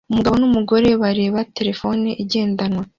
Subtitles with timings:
[0.11, 2.83] Umugabo numugore bareba terefone igendanwa